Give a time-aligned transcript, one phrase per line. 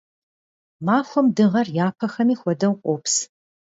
[0.85, 3.15] Махуэм дыгъэр, япэхэми хуэдэу, къопс.